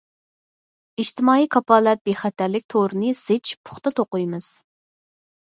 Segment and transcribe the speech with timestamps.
[1.03, 4.51] ئىجتىمائىي كاپالەت بىخەتەرلىك تورىنى زىچ، پۇختا توقۇيمىز.